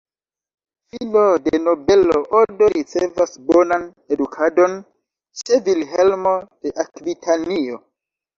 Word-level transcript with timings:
Filo 0.93 1.25
de 1.47 1.59
nobelo, 1.65 2.21
Odo 2.39 2.69
ricevas 2.75 3.37
bonan 3.51 3.85
edukadon 4.17 4.75
ĉe 5.43 5.61
Vilhelmo 5.69 6.35
de 6.65 6.75
Akvitanio. 6.87 7.81